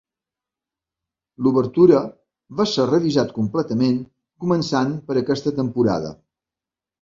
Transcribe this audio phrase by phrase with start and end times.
[1.47, 1.99] L'obertura
[2.61, 4.01] va ser revisat completament
[4.47, 6.13] començant per aquesta temporada.